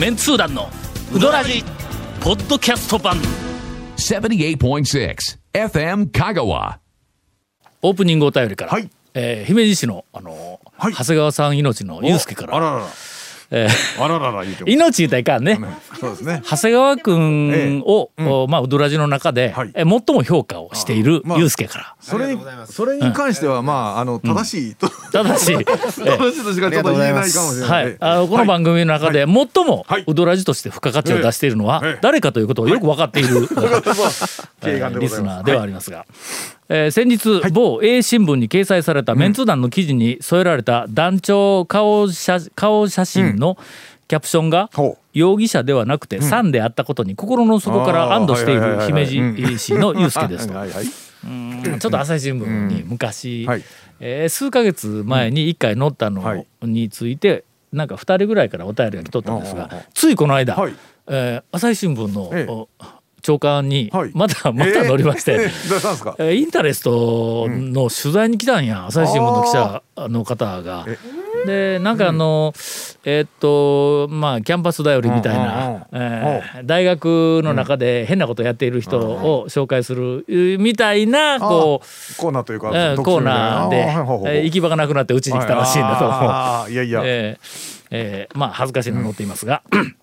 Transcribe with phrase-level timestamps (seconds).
[0.00, 0.70] メンツー団の
[1.14, 1.62] ウドラジ
[2.22, 3.18] ポッドキャスト版
[3.98, 5.14] 78.6
[5.52, 6.78] FM Kagawa.
[7.82, 12.86] オープニングお便りから、はいえー姫路市の、あのーはい長谷川さん命のゆうすけからあららら。
[13.50, 14.70] えーあららら言うても。
[14.70, 15.58] 命言うたらいかんね。
[15.98, 16.42] そうですね。
[16.44, 19.72] 長谷川君を、おまあ、ウドラジの中で、はい。
[19.74, 21.96] え最も評価をしているまあゆうすけから。
[22.00, 27.66] それにそれに関してはまああの正しいとただし、 え正しいとしかちょっと言えないかもしれな。
[27.66, 27.90] はい。
[27.90, 30.04] い、あのこの番組の中で最もはい。
[30.06, 31.98] ウドラジとして付加価値を出しているのはええ。
[32.00, 33.48] 誰かということをよく分かっている、
[34.62, 35.22] 敬願でごリざいます。
[35.22, 36.06] スナーではありますが、
[36.72, 43.58] えー先日、某 A 新聞に掲載されたメンツ団の記事に添えられた団長顔写顔写真の
[44.06, 44.70] キャプションが、
[45.12, 50.54] 容疑者ではなくて、さんであったことに心の底から安堵している姫はい路市のユうスケですと。
[50.54, 50.84] はいはい。
[51.24, 53.62] うんちょっと朝日新聞に昔、はい。
[53.98, 56.46] えー数ヶ月前に1回載ったのはい。
[56.62, 57.42] について、
[57.72, 60.74] なんか2人ぐらいからお便りが来とったんですが、ついこの間、はい。
[61.08, 62.50] えー朝日新聞の、ええ。
[62.50, 62.68] お
[63.22, 64.10] 長官にはい。
[64.14, 65.50] また、また載りまして、
[66.18, 70.86] えーインタレストの取材に来たんや、朝日新聞の記者の方が。
[71.46, 72.52] でなんかあの、
[73.04, 75.86] えーっとまあキャンパスだよりみたいうんうんな、うん。
[75.92, 80.24] えー大学の中で変なことやっている人を紹介する
[80.58, 82.16] みたいなこう。
[82.16, 86.06] コーナーというかえーコーナーで、行き場がなくなってうちに来たらしいんだと。
[86.06, 86.70] 思う。
[86.70, 87.00] いやいや。
[87.06, 89.62] えーえーまあ恥ずかしいの載っていますが。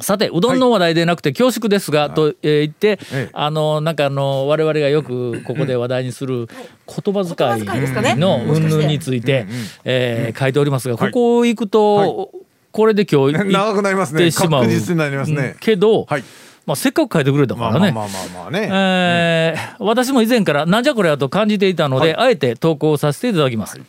[0.00, 3.30] さてうどんの話題でなくて恐縮ですが、と、えー言って、ええ。
[3.32, 6.46] あのなんかあの我々がよくここで話題にする
[6.86, 9.46] 言葉遣いの云々について、
[9.84, 11.10] えー書いておりますが、はい。
[11.10, 12.30] ここ行くと、
[12.72, 14.30] これで今日 長くなりますね。
[14.30, 15.56] 確実になりますね。
[15.60, 16.24] けど、はい。
[16.66, 17.92] まあ、せっかく書いてくれたからね。
[17.92, 18.68] まあまあまあまあまあね。
[18.70, 23.80] えー私も以前からなんじゃこれやと感じていたので、あえて投稿させていただきます。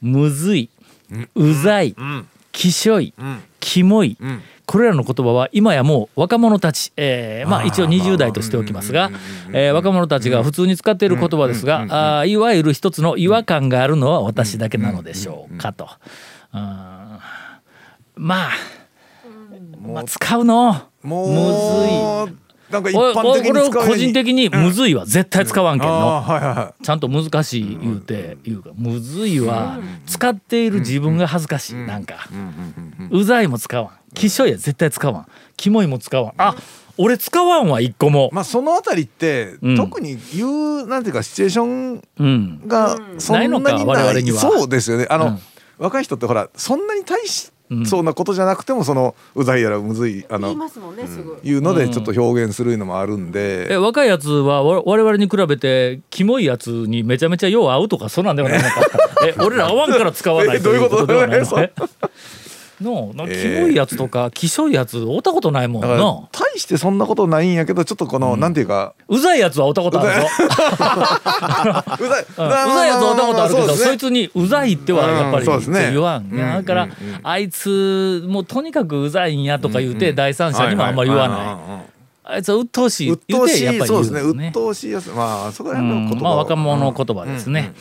[0.00, 0.68] むずい、
[1.34, 2.26] うざい、ん。
[2.52, 3.12] きしょい、
[3.62, 9.10] んきもい、んこれらの言葉は今やもう若者たち、えーまあ一応20代としておきますが、
[9.52, 15.88] えー若者たちが普通に使っている言葉ですが、あーいわゆる一つの違和感があるのは私だけなのでしょうかと。
[16.54, 17.20] うんま
[18.16, 18.50] あ、
[19.80, 22.42] まあ使うのもうむずい。
[22.72, 25.94] なんか一お般的俺に使う個人的にむずいは絶対使わんけんの。
[25.94, 26.84] はいはいはい。
[26.84, 28.70] ちゃんと難しい言うて言うか。
[28.74, 31.74] むずいは使っている自分が恥ずかしい。
[31.74, 32.28] なんか。
[33.10, 33.90] うざいも使わん。
[34.14, 35.26] きしょいは絶対使わん。
[35.56, 36.34] キモいも使わん。
[36.38, 36.54] あ
[36.98, 38.30] 俺使わんわ一個も。
[38.32, 39.76] まあそのあたりって、うん。
[39.76, 42.66] 特に言うなんていうかシチュエーションうん。
[42.66, 43.74] がそんなにない。
[43.74, 44.40] のか我々には。
[44.40, 45.06] そうですよね。
[45.10, 45.38] あの、うん。
[45.78, 47.51] 若い人ってほらそんなに大し
[47.86, 51.38] そうなことじゃなくてもそのうざいやらむずいあの言いますもんねすぐ。
[51.42, 51.52] い。
[51.52, 58.74] うのでちょっと表現するのもあるんえで、若いやつはわ我々に比べてキモいやつにめちゃめちゃよう合うとかそんなんではないのか。
[59.26, 61.82] え俺ら合わんから使わないということではないのええ？
[62.82, 65.88] のなキモいやつとか きしょいやつ会ったことないもんな。
[66.32, 70.28] 大してそんなことないんやけどちょっとこの、なんていうかうざいやつは会ったことあるぞ。
[72.00, 72.46] うざい、 ううん。
[72.46, 76.34] うざいやつは会ったことあるけど、そいつにうざいってはやっぱりうん言わん。
[76.34, 76.88] いやだから、
[77.22, 81.92] あいつもうとにかくうざいんやとか言うて、第三者にもあんまり言わない。
[82.24, 84.20] あいつは鬱陶しい鬱陶していやっぱりそうですね。
[84.20, 84.52] 鬱。
[84.52, 85.10] 陶しいやつ。
[85.10, 86.22] まあそこらう辺の言葉ん。
[86.22, 87.72] まあ若者言葉ですね。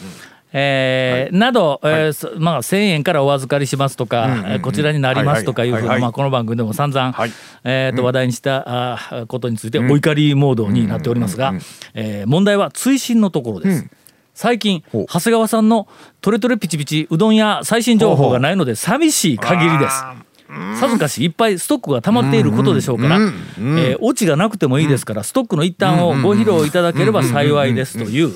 [0.54, 7.32] えーなど、えーそまあ、1,000円からお預かりしますとか、えーこちらになりますとかいうふうな、はいはいはいまあ、この番組でも散々、はい。
[7.64, 11.54] えーと話題にした、ことについてお怒りモードになっておりますが、
[11.94, 13.88] えー問題は追伸のところです。
[14.34, 15.06] 最近ほう。
[15.08, 15.88] 長谷川さんの
[16.22, 20.04] トレトレピチピチうどん屋最新情報がないので寂しい限りです。
[20.80, 28.32] さぞかしいっぱいストックが溜まっていることでしょうから、えーオチがなくてもいいですからストックの一端をご披露いただければ幸いですという。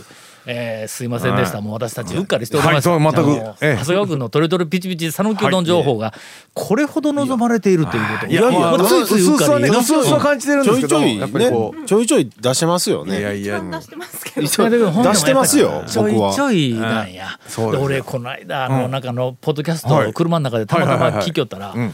[0.48, 3.18] えーすいませんでした、もう私たちうっかりしておりました、はい全く。
[3.18, 6.14] 長谷川君のトレトレピチピチ讃岐うどん情報が
[6.54, 8.28] これほど望まれているということ。
[8.28, 8.34] い。
[8.34, 9.70] やいやまあついついうっかり。
[9.70, 13.38] うすうすは感じてるんちょいちょいですけどやっぱりこねちょいちょい出してますよういやね。
[13.38, 13.60] いや。
[13.60, 14.48] 出してますけど。
[14.48, 20.08] 出してますよちょいちょいなんや、そうで俺この間あの中のポッドキャストはい。
[20.08, 21.94] を車の中でたまたま聞きよったら、ん。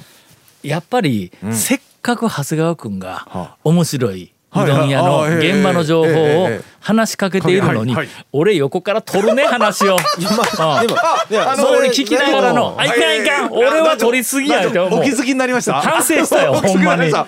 [0.64, 4.68] やっぱり、せっかく長谷川君がは面白いうはい。
[4.68, 6.50] どん屋の現場の情報を
[6.82, 7.96] 話しかけているのに
[8.34, 9.98] 俺横から取るね 話を。
[10.00, 14.72] そう俺聞きながらの「あいかんいかん俺は取りすぎや」お
[15.02, 15.74] 気づきになりました？
[15.76, 17.26] 反省したよ お気づきほんまにだ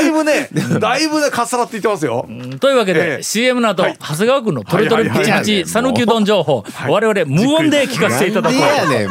[0.00, 0.48] いぶね
[0.80, 2.26] だいぶねかっさらって言ってますよ。
[2.60, 3.96] というわけえでえ CM の後はい。
[3.98, 8.56] 長谷川君のトレトレピチピチ讃岐うどん情報我々無音で聞かせていただこ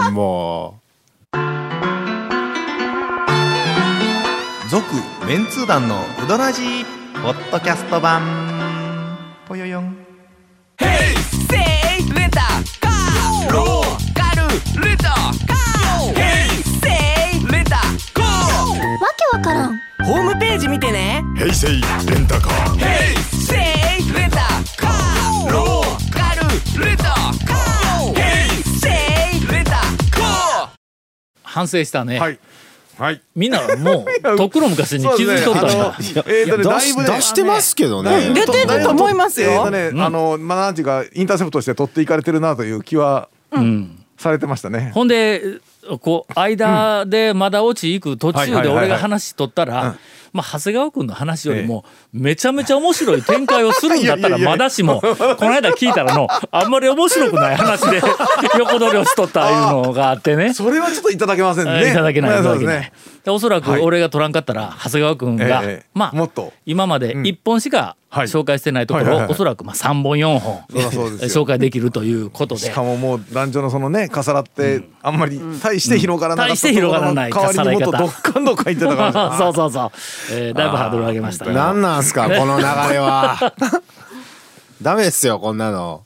[0.08, 0.12] う。
[0.12, 0.76] も
[4.70, 4.84] 続
[5.28, 6.86] メンツー団のウドラジー
[7.26, 8.22] ポッドキャスト版。
[9.48, 9.86] ぽよよん。
[9.86, 9.94] わ
[19.18, 19.72] けわからん
[20.92, 22.78] ね平成レンタカー
[23.32, 24.38] セイレンタ
[24.78, 28.88] カーローカルレンタカーヘイセ
[29.44, 30.70] イレンタカー
[31.42, 32.38] 反省したね、はい
[32.98, 33.22] はい。
[33.36, 35.72] みんなもう とっくの昔に気づいとったんや。
[35.72, 36.22] そうですね。
[36.26, 38.32] あのえーとね出だいぶねし出してますけどね。
[38.34, 39.52] 出てると思いますよ。
[39.52, 44.00] えーとねあのまあなんていうかインターセプトして取っていかれてるなという気はうん。
[44.18, 44.92] されてましたね。
[44.94, 45.42] ほんで
[46.02, 49.98] こう間でまだ落ち行く途中で俺が話しとったら、
[50.36, 58.02] まあ、長谷川君の話よりもめちゃめちゃ面白い展開をするんだったら まだしもこの間聞いたらのあんまり面白くない話で
[58.60, 60.54] 横取りをしとったいうのがあってね。
[60.54, 61.90] それはちょっといただけませんね。
[61.90, 62.60] いただけないいただけない。
[62.60, 62.92] そうですね。
[63.24, 63.82] でおそらくはい。
[63.82, 66.52] 俺が取らんかったら長谷川君が、ええまあもっと。
[66.66, 72.62] 今まで1本しかはい紹介してないところをおそらくまあ3本4本紹介できるということで。
[72.62, 79.92] しかももう男女のそのね重なってあんまり大して広がらなかった大して広がらないところの代わりにもっとどっかんどっかん言ってたからそうそうそう、
[80.32, 82.64] えーだいぶハードル上げましたがなんなんすかこの流
[82.94, 83.54] れは。
[84.82, 86.04] ダメですよこんなの。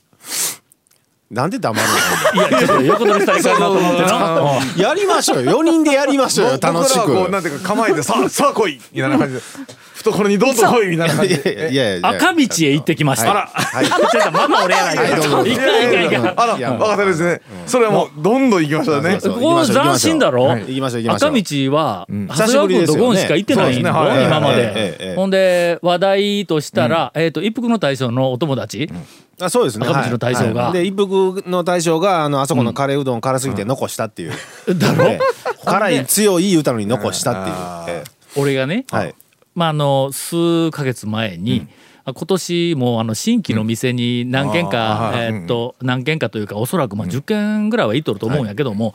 [1.30, 1.86] なんで黙る
[2.34, 2.48] の？
[2.48, 4.40] いやちょっと横取りしたらいかんなと思ってな。
[4.40, 5.60] うんやりましょうよ。
[5.60, 9.40] 4人でやりましょうよ楽しくこうなんていうか構えてさあさあ来いみたいな感じで
[10.02, 12.08] 懐にどんどん来いみたいな感じいやでいやいや。
[12.08, 13.32] 赤道へ行ってきました。
[13.32, 15.02] はいあちょっとまだ俺やないか。
[15.02, 15.12] はい。
[15.12, 16.28] かんいかんい。
[16.36, 16.60] あらい。
[16.60, 17.40] や分かったですね。
[17.66, 19.18] それはもうどんどん行きましたね。
[19.20, 20.48] ここ斬新だろ？
[20.56, 22.26] 行きましょう行きましょ赤う道はん。
[22.28, 23.98] 長谷川君とゴンしか行ってないんだろ？
[23.98, 24.22] そうですね。
[24.22, 24.26] はい。
[24.26, 24.96] 今まで。
[25.12, 25.14] え。
[25.16, 28.90] ほんで話題としたらえっと一服の大将のお友達。
[29.40, 29.86] あそうですね。
[29.86, 30.64] 赤道の大将が。
[30.64, 30.72] はい。
[30.72, 34.32] で一服の大将があのあそこのカレーうどん辛すぎて残したっていう。
[34.76, 35.04] だろ？
[35.64, 37.56] 辛い強い言うたのに残したっていう。
[38.00, 38.04] え
[38.36, 39.14] 俺がねえはい
[39.54, 41.66] まああの数ヶ月前に
[42.06, 48.94] 今年もあの新規の店に何軒あか、ーえーっと何軒かというかおそらくまあ10軒ぐらいは行っとると思うんやけども、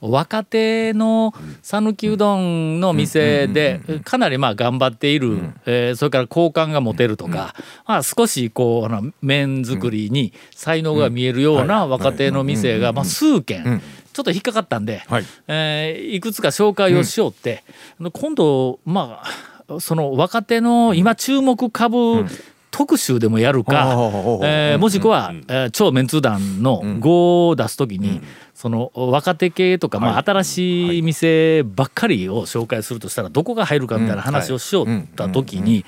[0.00, 7.54] 若手の讃岐うどんの店でかなりまあ頑張っている、えーそれから好感が持てるとか、
[7.86, 13.82] まあ、少しこうあの麺作りに才能が見えるような若手の店がまあ数軒
[14.12, 15.24] ちょっと引っかかったんで、はい。
[15.46, 17.64] えーいくつか紹介をしようって、
[18.12, 22.24] 今度まあその若手の今注目株
[22.70, 23.94] 特集でもやるか、
[24.42, 28.20] えーもしくは、えー超メンツー団の5を出す時に、
[28.54, 35.86] その若手系とか、まあ、新しい店ばっかりを紹介するとしたらどこが入るかみたいな話をしよった時に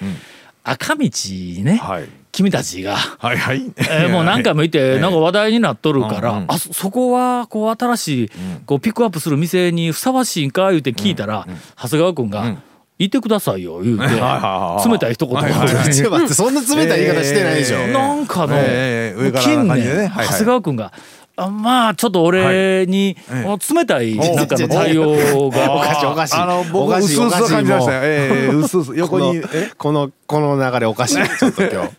[0.64, 2.08] 赤道にね、はい。
[2.30, 2.96] 君たちが。
[2.96, 3.70] はいはい。
[3.76, 8.30] えー もう何回もいてなんか話題になっとるから、あそそこはこう新しい
[8.64, 11.46] こうピックアップする店にふさわしいんか言うて聞いたら、
[11.76, 12.56] 長谷川君が
[12.98, 14.04] 「行ってくださいよ」言うて。
[14.06, 15.34] はいはい冷たい一言。
[15.36, 15.94] をはいはい。
[16.34, 17.78] そんな冷たい言い方してないでしょ。
[17.78, 17.92] えー。
[17.92, 20.26] なんかの、ええ上から近年、はいはい。
[20.26, 20.92] 長谷川君が
[21.36, 23.42] あまあちょっと俺に、はい。
[23.44, 25.12] この冷たいなんかの対応
[25.50, 26.34] が おかしいおかしい。
[26.36, 27.98] あの僕おかしい薄々おかしい感じましたよ。
[28.00, 28.08] もう。
[28.08, 29.70] ええ薄々横にこのえ？
[29.78, 31.90] このこの流れおかしいちょっと今日。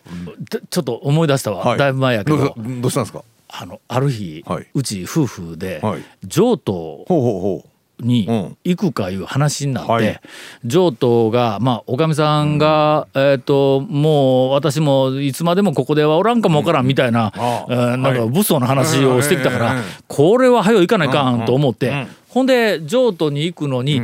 [0.68, 1.78] ちょっと思い出したわ、はい。
[1.78, 2.36] だいぶ前やけど。
[2.36, 3.22] どうしたどうしたんですか？
[3.48, 4.66] あのある日、はい。
[4.74, 6.02] うち夫婦で、はい。
[6.26, 7.64] 上都ほうほうほ
[8.00, 8.56] にうん。
[8.64, 10.20] 行くかいう話になって、はい。
[10.64, 17.66] 上都がまあおかみさんが、えっ、ともう私もいつまでもここではおらんかもわからんみたいな、ああ。
[17.68, 24.02] えーなんかはい物騒な話をしてきたから、うんうんうんこれは早う行かないかんと思って、うんうんほんで上都に行くのに、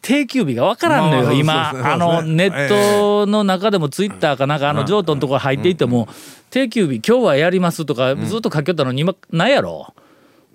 [0.00, 1.92] 定休日がわからんのよ、まあ今。
[1.92, 6.08] あのネットの中でもツイッターかなんかあの上都のところ入っていっても、
[6.50, 9.92] 定休日今日はやりますとかずっと書きよったのに今ないやろ。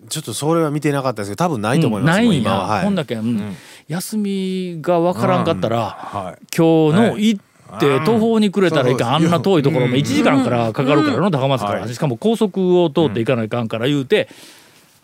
[0.10, 2.84] ちょっとそれは見てなかったですけど多分ないと思いますないんや、もう今ははい。
[2.84, 3.56] ほんだけ、うん。
[3.88, 6.46] 休みがわからんかったら、はい。
[6.56, 7.42] 今日のはい行
[7.78, 14.30] って途方に暮れたらいかん、あんな遠いところも1時間からかかるからの高松から、はいしかも高速を通っていかないかんから言うて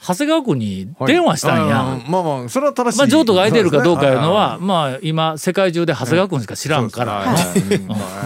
[0.01, 1.82] 長谷川君に電話したんや。
[1.82, 3.00] あーまあまあそれは正しい。
[3.00, 7.25] まあ、譲渡が空いてるかどうかいうのそは、まあ、今、世界中で長谷川君しか知らんから。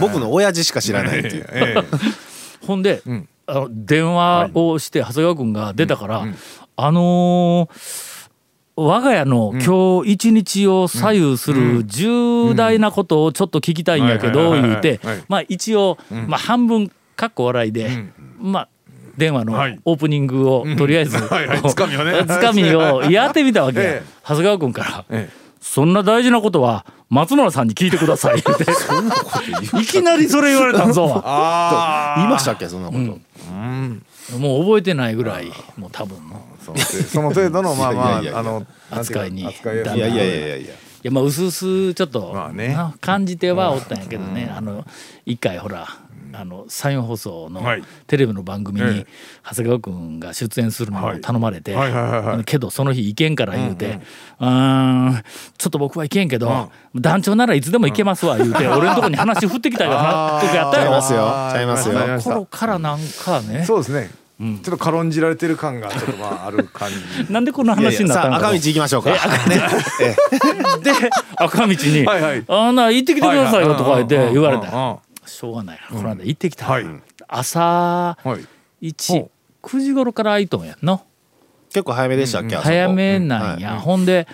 [0.00, 1.46] 僕の親父しか知らないっていう。
[1.52, 2.66] ええ。
[2.66, 3.28] ほんで、ん。
[3.46, 6.26] あの電話をして長谷川君が出たから、
[6.76, 8.14] あのー
[8.76, 14.62] 我が家の今日一日を左右する重大なことをちょっと聞きたいんやけどうん。
[14.62, 17.88] 言うてまあ一応まあ半分かっこ笑いで
[18.40, 18.68] まあ
[19.16, 19.78] 電話のはい。
[19.84, 22.24] オープニングをとりあえずつかみをね。
[22.26, 23.84] つかみをやってみたわけや。
[23.84, 24.08] ええ。
[24.24, 25.04] 長谷川君から。
[25.08, 25.30] え
[25.62, 28.58] 「そんな大事なことは松村さんに聞いてください」言う。
[28.58, 28.64] て
[29.80, 31.22] いきなりそれ言われたんぞ。
[31.24, 33.18] あ言いましたっけそんなこと、
[34.38, 36.18] もう覚えてないぐらいもう多分。
[36.64, 39.46] そのその程度の まあまああの扱いに。
[39.46, 39.98] 扱いやい。
[39.98, 40.66] やいやいやい
[41.02, 41.10] や。
[41.10, 42.68] まあうすうすちょっと、まあね。
[42.68, 44.86] な感じてはおったんやけどね、あの
[45.26, 45.86] 一回ほら
[46.36, 47.82] あの山陽放送のはい。
[48.06, 49.06] テレビの番組にええ。
[49.48, 51.76] 長谷川君が出演するのを頼まれて、
[52.44, 54.00] けどその日行けんから言うて、
[54.40, 55.22] うーん。
[55.56, 61.00] ちょっと僕は行けんけど、団長ならいつでも行けますわ言うて、俺のとこに話振ってきたような 時やったよ。
[61.00, 62.20] ちゃいますよ。
[62.22, 64.10] 頃からなんかねそうですね、
[64.40, 69.16] ちょっと軽んじられてる感がちょっとまあある感じなんでこんな話になったのかさあ赤道行きましょうかね
[70.00, 70.92] えで
[71.36, 75.80] 赤道にはいはい「あんな行ってきてくださいよ」とか言って言われたしょうがない。
[75.88, 76.84] この間行ってきた、はい。
[77.28, 78.28] 朝い。
[78.28, 78.46] はい
[78.82, 79.28] 1
[79.62, 81.02] 9時頃から空いとんやんの？
[81.70, 84.28] 結構早めでしたっけ早めなんや、はいほんで、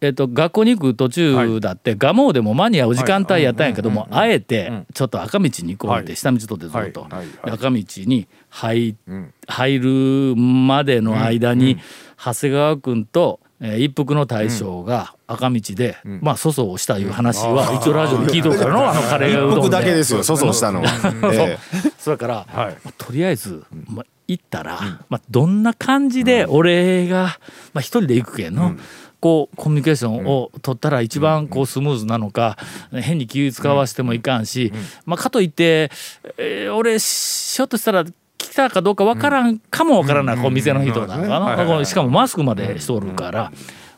[0.00, 6.16] えっと、学校に行く途中だって、蒲生でも間に合う時間帯やったんやけども、あえてちょっと赤道に行こうって、はい。
[6.16, 7.12] 下道とってずっと、はい。
[7.12, 7.26] はい。
[7.26, 9.34] で赤道に入ん。
[9.48, 11.78] 入るまでの間に、
[12.16, 20.22] 長谷川君と、えー一服の大将が赤道で、まあ粗相をしたいう話は一応ラジオで聞いとるからのあのカレーうどん僕だけですよ。
[20.22, 20.88] 粗相したのは。
[21.32, 21.90] ええ。
[21.98, 22.76] それから、はい。
[22.84, 27.38] まあとりあえず、まあ、行ったら、まあ、どんな感じで俺が、
[27.72, 28.74] まあ、一人で行くけんの、
[29.20, 32.56] こうコミュニケーションを取ったら一番こうスムーズなのか、
[32.92, 34.72] 変に気を使わしてもいかんし、
[35.06, 35.90] まあ、かといって、
[36.38, 38.04] えー俺ひょっとしたら
[38.42, 41.78] 来たかどうかわからんかもわからない、こう店の人なのかそうですねはいはいはい。
[41.78, 43.52] なしかもマスクまでしとるから、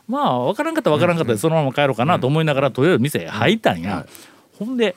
[0.07, 4.05] まあわからんかったらわからんかったでそのまま帰ろうかなと思いながらとりあえず店へ入ったんや。
[4.57, 4.95] ほんで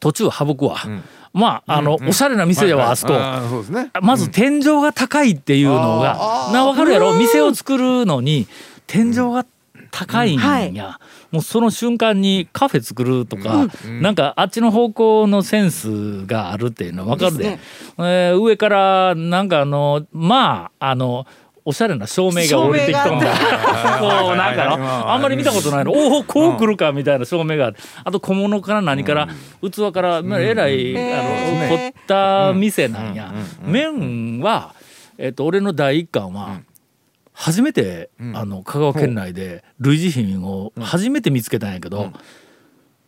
[0.00, 0.76] 途中省くわ、
[1.32, 3.14] まああの、おしゃれな店やわ、あそこ。
[4.02, 7.14] まず天井が高いっていうのが、な分かるやろ。
[7.14, 8.46] 店を作るのに
[8.86, 9.46] 天井が
[9.92, 10.72] 高いんや、はい。
[11.30, 13.68] もうその瞬間にカフェ作るとか、
[14.00, 17.44] なんかあっちの方向のセンスがあるっていうの分かるで。
[17.44, 17.60] ね。
[17.98, 21.26] えー上からなんかあのまああの
[21.64, 23.26] おしゃれな照明が降りてきとんだ
[24.00, 25.92] こうなんかのあんまり見たことないの。
[25.92, 29.28] おおこう来るかみたいな照明があるあと小物から何から
[29.60, 31.92] 器からまあえらいあのへー。
[31.92, 33.32] 凝った店なんや。
[33.64, 34.74] 麺は
[35.18, 36.60] えっと俺の第一巻は
[37.42, 42.12] 初めてあの香川県内で類似品を初めて見つけたんやけど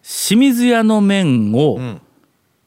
[0.03, 1.79] 清水屋の麺を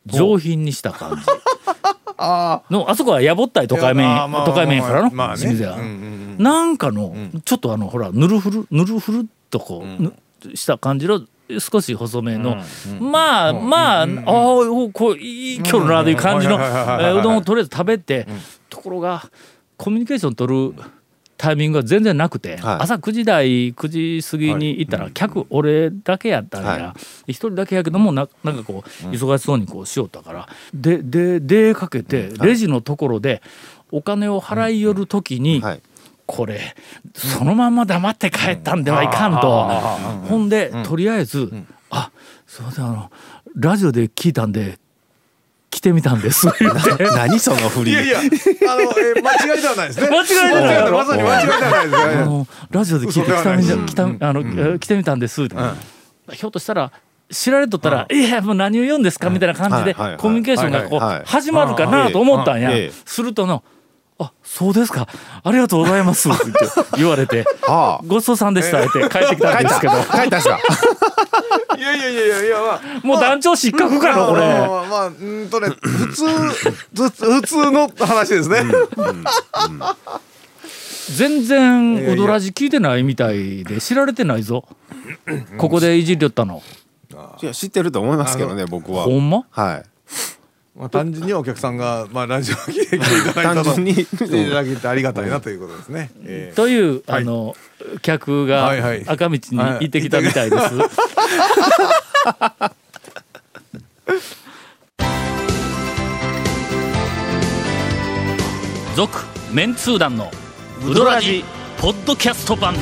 [0.05, 1.23] 上品にした感じ。
[2.19, 5.41] あのあそこはやぼったい都会麺ま都会からのまあね。
[5.41, 10.13] 清水屋うんうんなんかのちょっとあのほらぬるふるぬるふるっとこうぬ
[10.55, 11.21] した感じの
[11.59, 12.57] 少し細めの
[13.01, 18.25] まあまあああおこういい距離なという感じのうどんをとりあえず食べて
[18.69, 19.29] ところが
[19.75, 20.73] コミュニケーション取る
[21.37, 22.77] タイミングが全然なくて、はい。
[22.81, 26.95] 朝9時台9時過ぎに行ったら客俺だけやったんや、は
[27.27, 30.49] 一人だけやけどもななんかこう忙しそうにこうしよったから。
[30.73, 33.41] でで出かけてレジのところで
[33.91, 35.81] お金を払い寄る時に、はい。
[36.25, 36.75] これ
[37.15, 39.69] そのまま黙って帰ったんではいかんと、
[40.27, 41.49] ほんで、とりあえず
[41.89, 42.11] 「あ
[42.45, 43.11] すいませんあの
[43.55, 44.77] ラジオで聞いたんで
[45.69, 46.47] 来てみたんです
[47.15, 47.91] 」何その振り。
[47.91, 50.07] いやいやあの、えー 間違いではないですね。
[50.09, 50.91] 間違いではない。
[50.91, 52.07] まさに間違いではないです。
[52.07, 53.77] ねあのラジオで聞いて来たみたないです。
[53.77, 55.43] 来たあの、えー来てみたんです。
[55.43, 55.55] って、
[56.33, 56.91] ひょっとしたら
[57.29, 62.71] 知られとったら「いやもう何を言うんですか?」みたいな感じではいはいはいコミュニケーションがこうはいはい始まるかなと思ったんや。
[62.71, 62.91] ええ。
[63.05, 63.63] するとの
[64.19, 65.07] 「あそうですか。
[65.43, 66.37] ありがとうございます」 って
[66.97, 67.45] 言われて。
[67.67, 69.93] あ「ごちそうさんでした」って帰ってきたんですけど。
[69.93, 70.37] 帰った。
[70.39, 70.59] んすか？
[71.77, 72.81] いやいやいやいやいやまあ。
[73.03, 74.41] もう団長失格かなこれ。
[74.41, 78.63] まあまあまあうーんとね普通普通普通の話ですね、
[81.15, 84.65] 全然うどらじ聞いてないみたいで知られてないぞ。
[85.57, 86.61] ここでいじりよったの。
[87.41, 89.03] いや知ってると思いますけどね僕は。
[89.03, 89.43] ほんま？
[89.51, 89.83] はい
[90.77, 93.63] まあ、単純にお客さんが、 まあ、ラジオ聞いていただいたと。
[93.63, 93.95] 単純に。
[93.95, 97.21] 来ていただけてありがたいなということですね、えーという、はい。
[97.23, 97.55] あの
[98.01, 98.69] 客が
[99.07, 100.75] 赤道に行ってきたみたいです。
[108.95, 110.31] 続メンツー団の
[110.83, 111.43] ウドラジ
[111.77, 112.73] ポッドキャスト版。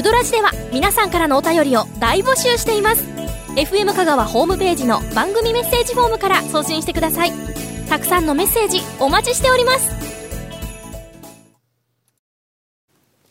[0.00, 3.04] ウドラジでは皆さんからのお便りを大募集しています。
[3.54, 7.32] FM 香川ホームページの番組メッセージフォームから送信してください。
[7.86, 9.90] たくさんのメッセージお待ちしております。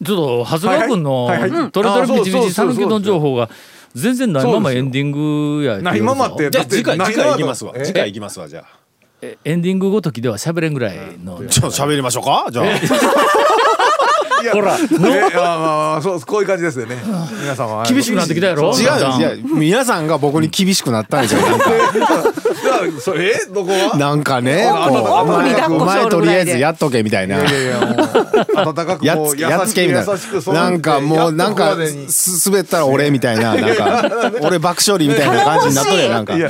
[0.06, 3.50] ちょっと長谷川君のトレトレビチビチ讃岐の情報が
[3.96, 7.74] 全然ないままエンディングやないままってじゃあ次回次回行きますわ。
[7.76, 7.84] え？
[7.84, 8.80] 次回行きますわじゃあ。
[9.24, 11.44] えエンディングごときでは喋れんぐらいの。
[11.48, 12.48] じゃあ喋りましょうか？
[12.52, 12.66] じゃあ
[14.54, 14.76] ほら。
[14.76, 16.98] えーまあまあまあそうこういう感じですよね。
[17.42, 17.86] 皆さんは。
[17.86, 18.72] 厳しくなってきたやろ違う。
[18.72, 18.88] んですい
[19.22, 21.66] や皆さんが僕に厳しくなったんですよな んか
[23.02, 27.38] それえどこはなんかねあこうお前とりあえずやっとけみたいな。
[27.38, 30.54] いやいやもう温かくやっつやっつけみたいな。
[30.54, 31.76] なんかもうなんか
[32.08, 36.36] す滑ったら俺みたいななんか 俺爆笑りみたいな感じになっとるやんなんか。
[36.36, 36.50] いや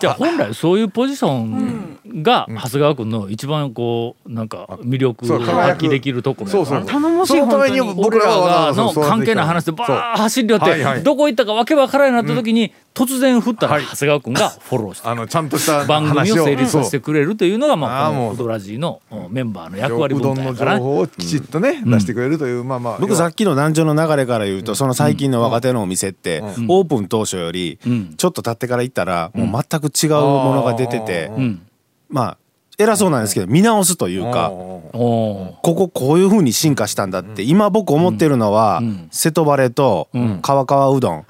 [0.00, 8.06] じゃあ本来そういうポジションが長谷川君の一番こうなんか魅力を発揮できるところそうそう頼もしいそのために本当に。
[8.08, 13.84] 俺らの関係ない話でバーッ走り寄ってどこ行ったかわけわからんようになった時に突然振ったらはい。
[13.84, 20.78] 長谷川君がフォローしてあのちゃんとした番組を成立させてそうくれるというのがまあこのウドラジーのメンバーの役割うどんの分担やから。
[20.78, 22.98] 情報をきちっとね出してくれるというまあまあ。
[22.98, 28.14] 僕さっきの南條の流れから言うとその最近の若手のお店ってオープン当初よりん。
[28.16, 31.66] ちょっと経ってから行ったらもう全く違うものが出ててうん。
[32.08, 32.38] まあ
[32.78, 39.08] 偉そうなんですけど見直すというかこここういう風に進化したんだって今僕思ってるのはん。
[39.10, 40.08] 瀬戸バレと
[40.42, 41.26] 川川うどん。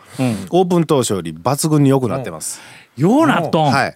[0.50, 2.60] オープン当初より抜群に良くなってます。
[2.96, 3.70] ようなっとん。
[3.72, 3.94] はい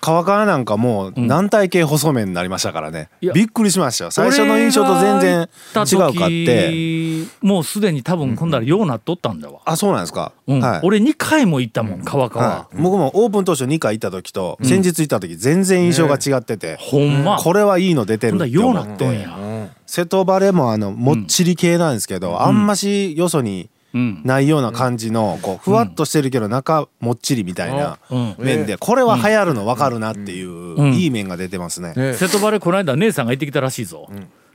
[0.00, 4.10] 川川なんかもう軟体系細麺になりましたからね、いやびっくりしましたよ。
[4.10, 7.26] 最初の印象と全然違うかって。
[7.42, 9.60] もうすでに多分今度はようなっとったんだわ。
[9.64, 10.60] あそうなんですか、うん。
[10.60, 10.80] はい。
[10.82, 17.38] 俺2回も行ったもん川川はい、僕もオープン当初2回行った時と先日行った時全然印象が違ってて、ほんま。
[17.38, 18.58] これはいいの出てほんだるって。
[18.58, 28.34] 思っらようなっとんてや瀬戸バレもあのもっちり系なんですけど、あんましよそにうんないような感じのこうふわっとしてるけど中もっちりみたいなうん。
[28.38, 30.94] 麺でこれは流行るの分かるなっていうん。
[30.94, 31.94] いい麺が出てますね。
[31.94, 32.14] ね。
[32.14, 34.08] 瀬戸バレこの間姉さんが行ってきたらしいぞ。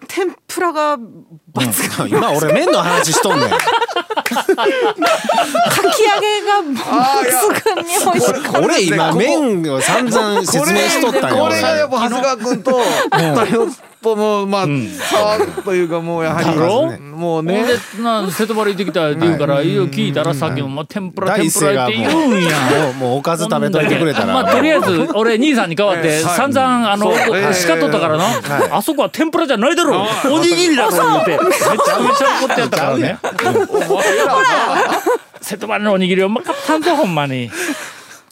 [0.07, 0.97] 天ぷらが。
[0.97, 3.49] 抜群今俺麺の話しとんねん。
[3.49, 3.57] か
[4.25, 8.33] き揚げが抜群に美味しい。
[8.63, 11.43] 俺今麺を散々説明しとったんよ。
[11.45, 12.79] これがやっぱ長谷川君と
[14.05, 16.55] 二人ともまあ差というかもうやはり
[16.99, 17.57] もうね。
[17.57, 22.89] ほんでな瀬戸バレ行ってきたって言うからいろいろ聞いたらさっきもまあ天ぷら第天ぷらって言うんや。
[22.91, 24.33] うもうおかず食べといてくれたら。
[24.33, 27.37] まあとりあえず俺兄さんに代わって散々あのそう。
[27.37, 28.25] ええ叱っとったからな。
[28.77, 30.05] あそこは天ぷらじゃないだろ。
[30.25, 31.43] うおにぎりだろ言うて。
[31.43, 33.17] めちゃめちゃ怒ってやったからね。
[35.41, 37.51] 瀬戸バレのおにぎりうまかったんぞほんまに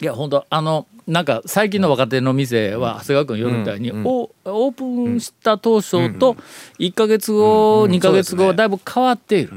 [0.03, 6.35] いや本当あのなんか最近の若手の店は長谷川君言うみたいに、オオープンした当初と
[6.79, 9.53] 1か月後、2か月後はだいぶ変わっている。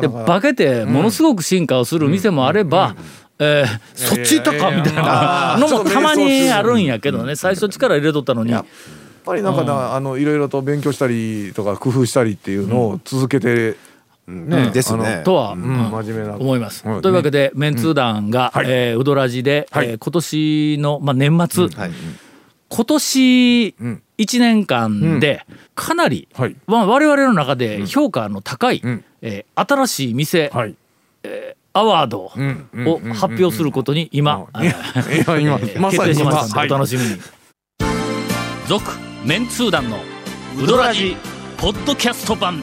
[0.00, 2.96] で化けてものすごく進化をする店もあれば、
[3.38, 7.36] えーそっち行ったかみたいなのもたまにあるんやけどね。
[7.36, 8.52] 最初力入れとったのに。
[8.52, 8.64] やっ
[9.24, 13.76] ぱりなんかなあのいろいろと勉強したりとか工夫したりっていうのを続けて
[14.26, 15.22] ねですね。
[15.24, 15.62] とは、うん。
[15.62, 15.90] うん。
[15.90, 16.36] 真面目な。
[16.36, 16.82] 思います。
[16.86, 17.02] うん。
[17.02, 18.66] というわけで、メンツー団が、はい。
[18.68, 19.88] えーウドラジで、はい。
[19.90, 21.90] えー今年の、まあ、年末、はい。
[22.68, 26.56] 今年ん1年間でかなり、はい。
[26.66, 29.04] まあ、我々の中で評価の高い、ん。
[29.22, 30.74] えー新しい店、はい。
[31.72, 35.24] アワードんうんを発表することに今、決
[36.04, 37.16] 定しましたお楽しみに。
[38.66, 38.84] 続、
[39.24, 39.98] メンツー団の
[40.60, 41.16] ウドラジ
[41.58, 42.62] ポッドキャスト版